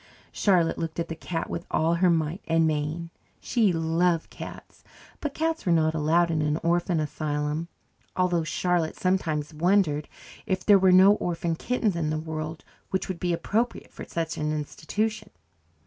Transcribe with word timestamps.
Charlotte 0.31 0.79
looked 0.79 0.99
at 0.99 1.09
the 1.09 1.15
cat 1.15 1.47
with 1.47 1.63
all 1.69 1.93
her 1.93 2.09
might 2.09 2.41
and 2.47 2.65
main. 2.65 3.11
She 3.39 3.71
loved 3.71 4.31
cats, 4.31 4.83
but 5.19 5.35
cats 5.35 5.63
were 5.63 5.71
not 5.71 5.93
allowed 5.93 6.31
in 6.31 6.41
an 6.41 6.57
orphan 6.63 6.99
asylum, 6.99 7.67
although 8.15 8.43
Charlotte 8.43 8.95
sometimes 8.95 9.53
wondered 9.53 10.07
if 10.47 10.65
there 10.65 10.79
were 10.79 10.91
no 10.91 11.13
orphan 11.17 11.55
kittens 11.55 11.95
in 11.95 12.09
the 12.09 12.17
world 12.17 12.63
which 12.89 13.07
would 13.07 13.19
be 13.19 13.31
appropriate 13.31 13.91
for 13.91 14.03
such 14.03 14.37
an 14.39 14.51
institution. 14.51 15.29